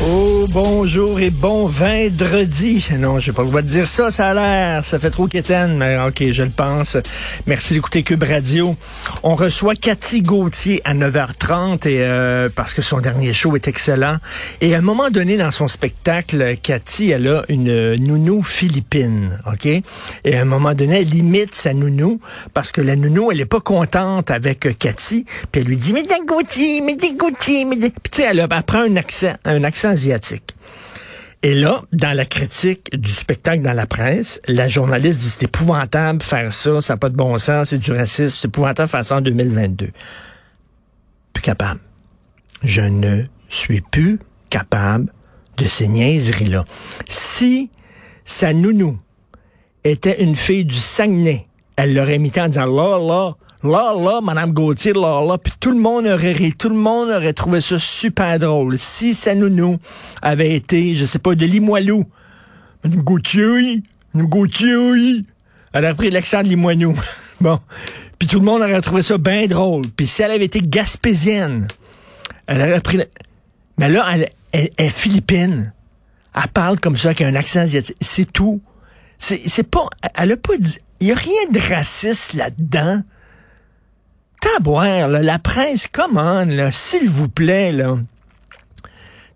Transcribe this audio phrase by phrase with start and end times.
[0.00, 2.88] Oh, bonjour et bon vendredi.
[3.00, 4.84] Non, je n'ai pas de dire ça, ça a l'air.
[4.84, 6.96] Ça fait trop quétaine, mais ok, je le pense.
[7.48, 8.76] Merci d'écouter Cube Radio.
[9.24, 14.18] On reçoit Cathy Gauthier à 9h30 et euh, parce que son dernier show est excellent.
[14.60, 19.66] Et à un moment donné dans son spectacle, Cathy, elle a une nounou philippine, ok?
[19.66, 19.82] Et
[20.36, 22.20] à un moment donné, elle imite sa nounou
[22.54, 25.24] parce que la nounou, elle est pas contente avec Cathy.
[25.50, 27.76] Puis elle lui dit, mais Gauthier, mais Gauthier, mais...
[27.78, 30.54] Puis tu sais, elle, elle un accent, un accent asiatique.
[31.42, 36.20] Et là, dans la critique du spectacle dans la presse, la journaliste dit c'est épouvantable
[36.20, 39.16] faire ça, ça n'a pas de bon sens, c'est du racisme, c'est épouvantable faire ça
[39.18, 39.90] en 2022.
[41.32, 41.80] Plus capable.
[42.64, 44.18] Je ne suis plus
[44.50, 45.12] capable
[45.58, 46.64] de ces niaiseries-là.
[47.06, 47.70] Si
[48.24, 48.98] sa nounou
[49.84, 54.52] était une fille du Saguenay, elle l'aurait imité en disant là, là, là, là, Madame
[54.52, 58.38] Gauthier, là, là, tout le monde aurait ri, tout le monde aurait trouvé ça super
[58.38, 58.78] drôle.
[58.78, 59.78] Si sa nounou
[60.22, 62.04] avait été, je sais pas, de Limoilou,
[62.84, 63.82] Madame Gauthier,
[64.14, 66.96] elle aurait pris l'accent de Limoilou.
[67.40, 67.60] bon.
[68.18, 69.82] Puis tout le monde aurait trouvé ça bien drôle.
[69.96, 71.66] Puis si elle avait été gaspésienne,
[72.46, 72.96] elle aurait pris...
[72.96, 73.08] le-
[73.78, 74.04] Mais là,
[74.52, 75.72] elle, est philippine.
[76.34, 77.96] Elle parle comme ça avec un accent asiatique.
[78.00, 78.60] C'est tout.
[79.18, 83.02] C'est, pas, elle a pas dit, il a rien de raciste là-dedans.
[84.40, 87.96] Taboire, là, la presse, comment, là, s'il vous plaît, là.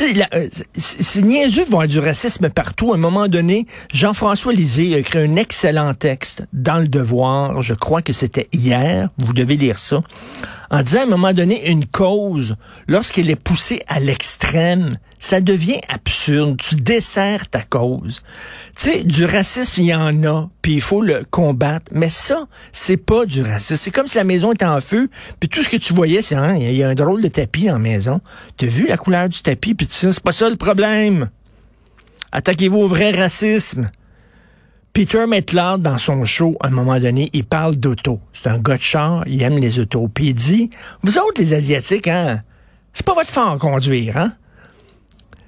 [0.00, 2.92] La- euh, c'est niaiseux de voir du racisme partout.
[2.92, 7.62] À un moment donné, Jean-François Lisée a écrit un excellent texte dans Le Devoir.
[7.62, 9.10] Je crois que c'était hier.
[9.18, 10.02] Vous devez lire ça.
[10.70, 12.56] En disant à un moment donné, une cause,
[12.86, 16.58] lorsqu'elle est poussée à l'extrême, ça devient absurde.
[16.60, 18.20] Tu desserres ta cause.
[18.76, 21.86] Tu sais, du racisme, il y en a, puis il faut le combattre.
[21.92, 23.76] Mais ça, c'est pas du racisme.
[23.76, 25.08] C'est comme si la maison était en feu,
[25.40, 27.64] puis tout ce que tu voyais, c'est, hein, il y a un drôle de tapis
[27.64, 28.20] la maison.
[28.58, 31.30] T'as vu la couleur du tapis, puis c'est pas ça le problème.
[32.32, 33.90] Attaquez-vous au vrai racisme.
[34.92, 38.20] Peter Metlard, dans son show, à un moment donné, il parle d'auto.
[38.32, 40.08] C'est un gars de char, il aime les autos.
[40.08, 40.70] Puis il dit,
[41.02, 42.42] vous autres, les Asiatiques, hein,
[42.92, 44.32] c'est pas votre fort conduire, hein?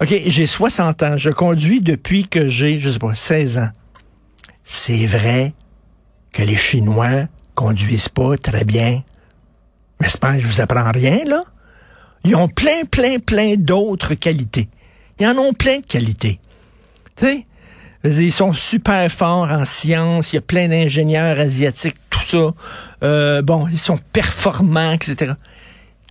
[0.00, 1.16] OK, j'ai 60 ans.
[1.16, 3.70] Je conduis depuis que j'ai, je sais pas, 16 ans.
[4.64, 5.54] C'est vrai
[6.32, 9.02] que les Chinois conduisent pas très bien.
[10.00, 11.44] Mais c'est pas, je vous apprends rien, là.
[12.24, 14.68] Ils ont plein, plein, plein d'autres qualités.
[15.18, 16.40] Ils en ont plein de qualités.
[17.16, 17.46] Tu sais?
[18.04, 20.32] Ils sont super forts en sciences.
[20.32, 22.54] Il y a plein d'ingénieurs asiatiques, tout ça.
[23.02, 25.34] Euh, bon, ils sont performants, etc.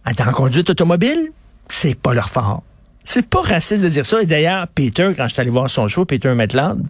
[0.06, 1.32] La conduite automobile,
[1.68, 2.64] c'est pas leur fort.
[3.04, 4.22] C'est pas raciste de dire ça.
[4.22, 6.82] Et d'ailleurs, Peter, quand je suis allé voir son show, Peter Metland,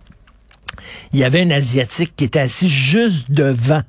[1.14, 3.82] il y avait un Asiatique qui était assis juste devant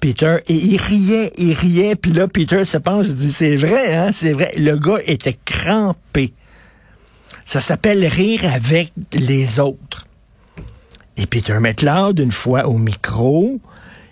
[0.00, 1.96] Peter et il riait, il riait.
[1.96, 4.52] Puis là, Peter se penche, il dit, c'est vrai, hein, c'est vrai.
[4.56, 6.32] Le gars était crampé.
[7.44, 10.06] Ça s'appelle rire avec les autres.
[11.16, 13.60] Et Peter Metloud, une fois au micro,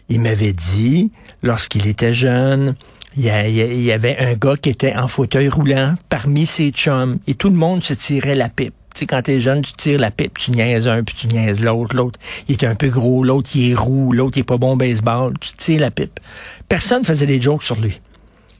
[0.09, 1.11] il m'avait dit,
[1.43, 2.77] lorsqu'il était jeune,
[3.17, 7.51] il y avait un gars qui était en fauteuil roulant parmi ses chums et tout
[7.51, 8.75] le monde se tirait la pipe.
[8.95, 11.97] Sais, quand t'es jeune, tu tires la pipe, tu niaises un, puis tu niaises l'autre.
[11.97, 14.75] L'autre, il est un peu gros, l'autre, il est roux, l'autre, il est pas bon
[14.75, 15.35] au baseball.
[15.41, 16.21] Tu tires la pipe.
[16.69, 18.01] Personne faisait des jokes sur lui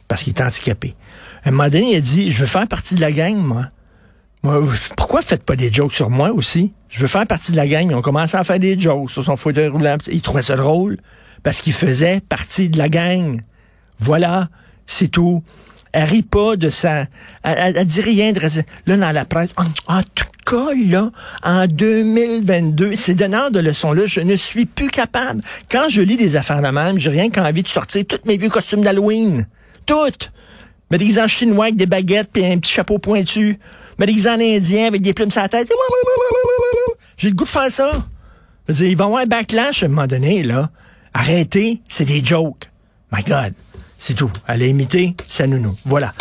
[0.09, 0.95] parce qu'il était handicapé.
[1.45, 3.67] À un moment donné, il a dit, je veux faire partie de la gang, moi.
[4.97, 6.73] Pourquoi faites pas des jokes sur moi aussi?
[6.91, 7.91] Je veux faire partie de la gang.
[7.91, 9.97] Ils ont commencé à faire des jokes sur son fauteuil roulant.
[10.07, 10.99] Ils trouvaient ça drôle
[11.43, 13.41] parce qu'il faisait partie de la gang.
[14.01, 14.49] Voilà,
[14.87, 15.43] c'est tout.
[15.93, 17.07] Elle rit pas de ça.
[17.43, 18.41] Elle, elle, elle dit rien de.
[18.87, 20.27] Là, dans la presse, en tout
[21.43, 25.43] en 2022, ces donneurs de leçons-là, je ne suis plus capable.
[25.71, 28.49] Quand je lis des affaires de même, j'ai rien qu'envie de sortir tous mes vieux
[28.49, 29.47] costumes d'Halloween.
[29.87, 30.31] Toutes!
[30.91, 33.59] Me déguisé en chinois avec des baguettes puis un petit chapeau pointu.
[33.99, 35.69] Me déguisé en indien avec des plumes sur la tête.
[37.17, 38.07] J'ai le goût de faire ça.
[38.69, 40.71] Je dire, il va y avoir un backlash à un moment donné, là.
[41.13, 42.71] Arrêtez, c'est des jokes.
[43.13, 43.55] My God.
[43.99, 44.31] C'est tout.
[44.47, 45.75] Allez imiter sa nounou.
[45.85, 46.13] Voilà.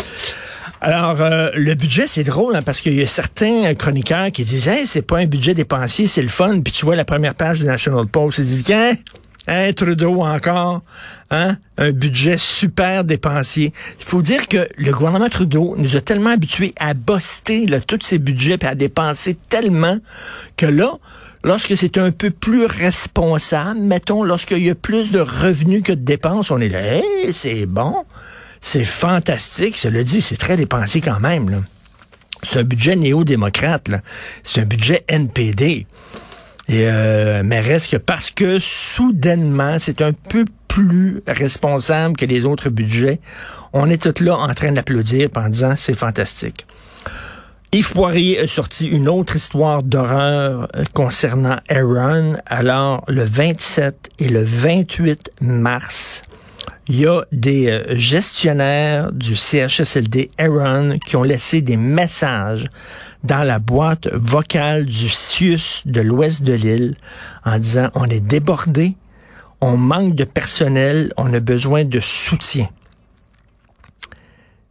[0.86, 4.68] Alors, euh, le budget, c'est drôle, hein, parce qu'il y a certains chroniqueurs qui disent
[4.68, 6.60] Hey, c'est pas un budget dépensier, c'est le fun.
[6.60, 8.96] Puis tu vois la première page du National Post, ils disent Hein,
[9.48, 10.82] hein, Trudeau encore,
[11.32, 13.72] hein, un budget super dépensier.
[13.98, 18.00] Il faut dire que le gouvernement Trudeau nous a tellement habitués à boster là, tous
[18.02, 20.00] ces budgets puis à dépenser tellement
[20.58, 20.98] que là,
[21.46, 26.00] Lorsque c'est un peu plus responsable, mettons, lorsqu'il y a plus de revenus que de
[26.00, 28.06] dépenses, on est là, hey, c'est bon,
[28.64, 29.78] c'est fantastique.
[29.78, 31.50] Cela dit, c'est très dépensé quand même.
[31.50, 31.58] Là.
[32.42, 33.92] C'est un budget néo-démocrate.
[34.42, 35.86] C'est un budget NPD.
[36.70, 42.46] Et euh, mais reste que parce que soudainement, c'est un peu plus responsable que les
[42.46, 43.20] autres budgets,
[43.74, 46.66] on est tous là en train d'applaudir en disant c'est fantastique.
[47.74, 52.38] Yves Poirier a sorti une autre histoire d'horreur euh, concernant Aaron.
[52.46, 56.24] Alors, le 27 et le 28 mars,
[56.88, 62.66] il y a des euh, gestionnaires du CHSLD Aaron qui ont laissé des messages
[63.24, 66.96] dans la boîte vocale du CIUS de l'ouest de l'île
[67.46, 68.96] en disant on est débordé,
[69.62, 72.68] on manque de personnel, on a besoin de soutien.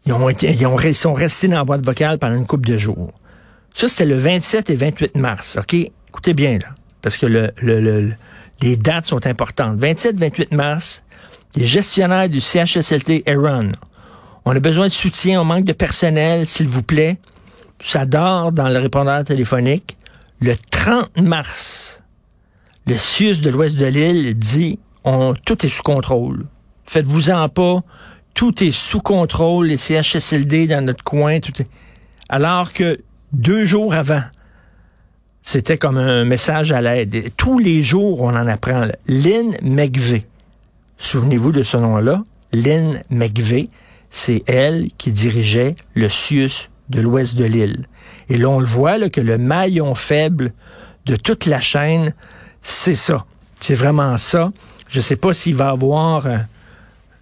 [0.05, 3.13] Ils, sont restés dans la boîte vocale pendant une couple de jours.
[3.73, 5.57] Ça, c'était le 27 et 28 mars.
[5.57, 5.75] OK?
[6.09, 6.69] Écoutez bien, là.
[7.01, 8.13] Parce que le, le,
[8.61, 9.79] les dates sont importantes.
[9.79, 11.03] 27-28 mars,
[11.57, 13.73] les gestionnaires du CHSLT Aaron.
[14.45, 17.19] On a besoin de soutien, on manque de personnel, s'il vous plaît.
[17.81, 19.97] Ça dort dans le répondeur téléphonique.
[20.41, 22.03] Le 30 mars,
[22.87, 26.47] le CIUS de l'ouest de l'île dit on, tout est sous contrôle.
[26.85, 27.83] Faites-vous-en pas
[28.35, 31.67] tout est sous contrôle, les CHSLD dans notre coin, tout est...
[32.29, 32.99] Alors que
[33.33, 34.23] deux jours avant,
[35.43, 37.31] c'était comme un message à l'aide.
[37.37, 38.87] Tous les jours, on en apprend.
[39.07, 40.25] Lynn McVeigh.
[41.03, 42.23] Souvenez-vous de ce nom-là.
[42.53, 43.69] Lynn McVeigh,
[44.09, 47.83] c'est elle qui dirigeait le CIUS de l'ouest de l'île.
[48.29, 50.53] Et là, on le voit là, que le maillon faible
[51.05, 52.15] de toute la chaîne,
[52.63, 53.27] c'est ça.
[53.61, 54.53] C'est vraiment ça.
[54.89, 56.29] Je ne sais pas s'il va y avoir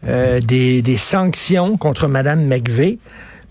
[0.06, 2.98] euh, des, des, sanctions contre Mme McVeigh.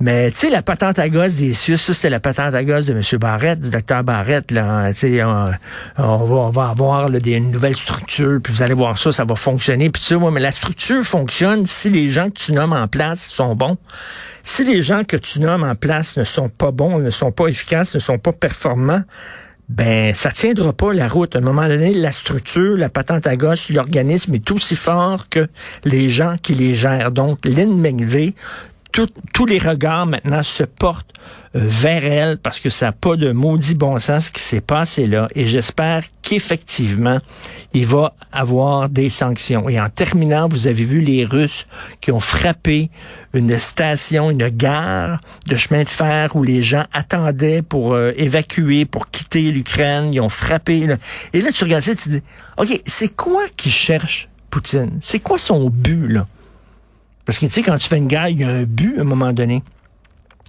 [0.02, 2.86] Mais tu sais, la patente à gosse des Suisses, ça c'était la patente à gosse
[2.86, 3.02] de M.
[3.20, 4.50] Barrett, du docteur Barrett.
[4.50, 5.52] Là, on,
[5.98, 9.12] on, va, on va avoir là, des, une nouvelle structure, puis vous allez voir ça,
[9.12, 9.90] ça va fonctionner.
[9.90, 12.88] Puis tu sais, ouais, mais la structure fonctionne si les gens que tu nommes en
[12.88, 13.78] place sont bons.
[14.44, 17.48] Si les gens que tu nommes en place ne sont pas bons, ne sont pas
[17.48, 19.04] efficaces, ne sont pas performants,
[19.68, 21.36] ben ça tiendra pas la route.
[21.36, 25.46] À un moment donné, la structure, la patente à gauche, l'organisme est aussi fort que
[25.84, 27.12] les gens qui les gèrent.
[27.12, 27.80] Donc, Lynn
[28.92, 31.14] tous les regards maintenant se portent
[31.56, 35.08] euh, vers elle parce que ça n'a pas de maudit bon sens qui s'est passé
[35.08, 35.28] là.
[35.36, 37.20] Et j'espère qu'effectivement,
[37.74, 39.70] il va avoir des sanctions.
[39.70, 41.68] Et en terminant, vous avez vu les Russes
[42.02, 42.90] qui ont frappé
[43.34, 48.86] une station, une gare de chemin de fer où les gens attendaient pour euh, évacuer,
[48.86, 50.14] pour quitter l'Ukraine.
[50.14, 50.88] Ils ont frappé.
[51.34, 52.24] Et là, tu regardes ça, tu dis,
[52.58, 54.98] OK, c'est quoi qui cherche Poutine?
[55.02, 56.28] C'est quoi son but, là?
[57.30, 59.02] Parce que, tu sais, quand tu fais une guerre, il y a un but à
[59.02, 59.62] un moment donné.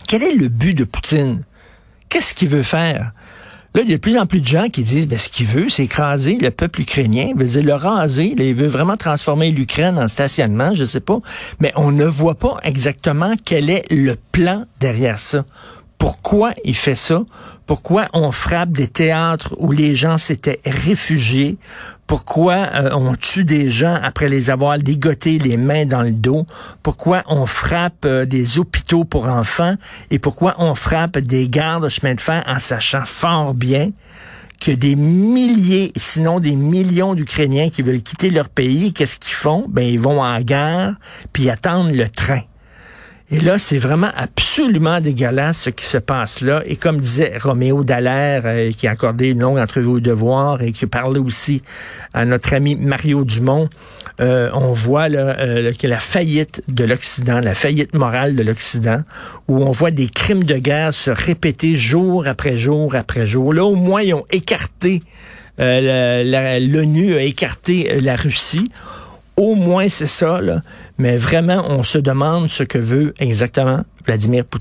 [0.09, 1.43] Quel est le but de Poutine?
[2.09, 3.13] Qu'est-ce qu'il veut faire?
[3.75, 5.45] Là, il y a de plus en plus de gens qui disent, ben, ce qu'il
[5.45, 9.51] veut, c'est écraser le peuple ukrainien, il veut dire le raser, il veut vraiment transformer
[9.51, 11.19] l'Ukraine en stationnement, je sais pas,
[11.61, 15.45] mais on ne voit pas exactement quel est le plan derrière ça
[16.01, 17.23] pourquoi il fait ça,
[17.67, 21.59] pourquoi on frappe des théâtres où les gens s'étaient réfugiés,
[22.07, 26.47] pourquoi euh, on tue des gens après les avoir ligotés les mains dans le dos,
[26.83, 29.75] pourquoi on frappe euh, des hôpitaux pour enfants?
[30.11, 33.91] Et pourquoi on frappe des gardes de chemin de fer en sachant fort bien
[34.69, 38.93] a des milliers, sinon des millions d'Ukrainiens qui veulent quitter leur pays.
[38.93, 39.67] Qu'est-ce qu'ils font?
[39.69, 40.95] Ben, ils vont en gare
[41.33, 42.41] puis attendent le train.
[43.33, 46.63] Et là, c'est vraiment absolument dégueulasse ce qui se passe là.
[46.67, 50.73] Et comme disait Roméo Dallaire, euh, qui a accordé une longue entrevue au devoir et
[50.73, 51.63] qui parlait aussi
[52.13, 53.69] à notre ami Mario Dumont,
[54.21, 59.05] euh, on voit là, euh, la faillite de l'Occident, la faillite morale de l'Occident,
[59.47, 63.55] où on voit des crimes de guerre se répéter jour après jour après jour.
[63.55, 65.05] Là, au moins, ils ont écarté,
[65.57, 68.65] l'ONU a écarté la Russie.
[69.37, 70.63] Au moins, c'est ça, là.
[71.01, 74.59] Mais vraiment, on se demande ce que veut exactement Vladimir Poutine.